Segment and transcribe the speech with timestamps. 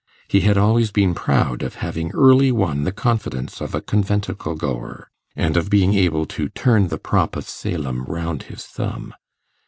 [0.27, 5.11] He had always been proud of having early won the confidence of a conventicle goer,
[5.35, 9.13] and of being able to 'turn the prop of Salem round his thumb'.